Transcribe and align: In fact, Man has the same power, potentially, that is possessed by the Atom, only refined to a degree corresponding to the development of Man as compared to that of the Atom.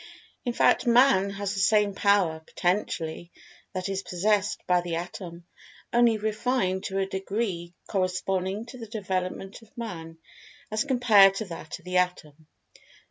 In 0.45 0.53
fact, 0.53 0.87
Man 0.87 1.29
has 1.29 1.53
the 1.53 1.59
same 1.59 1.93
power, 1.93 2.39
potentially, 2.39 3.31
that 3.73 3.87
is 3.87 4.01
possessed 4.01 4.59
by 4.65 4.81
the 4.81 4.95
Atom, 4.95 5.45
only 5.93 6.17
refined 6.17 6.85
to 6.85 6.97
a 6.97 7.05
degree 7.05 7.75
corresponding 7.87 8.65
to 8.65 8.79
the 8.79 8.87
development 8.87 9.61
of 9.61 9.77
Man 9.77 10.17
as 10.71 10.85
compared 10.85 11.35
to 11.35 11.45
that 11.45 11.77
of 11.77 11.85
the 11.85 11.97
Atom. 11.97 12.47